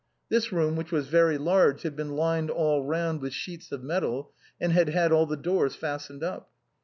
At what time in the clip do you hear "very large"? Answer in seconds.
1.09-1.83